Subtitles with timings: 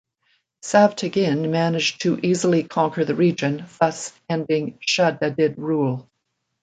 [0.63, 6.09] Sav-Tegin managed to easily conquer the region, thus ending Shaddadid rule.